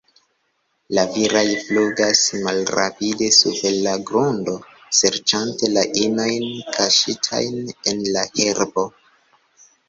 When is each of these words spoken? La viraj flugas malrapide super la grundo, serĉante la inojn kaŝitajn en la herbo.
La 0.97 1.01
viraj 1.15 1.41
flugas 1.65 2.21
malrapide 2.47 3.27
super 3.39 3.75
la 3.89 3.93
grundo, 4.07 4.55
serĉante 5.01 5.69
la 5.75 5.85
inojn 6.07 6.47
kaŝitajn 6.79 7.61
en 7.93 8.03
la 8.17 8.25
herbo. 8.41 8.89